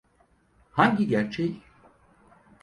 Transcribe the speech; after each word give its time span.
Hangi 0.71 1.07
gerçeği? 1.07 1.63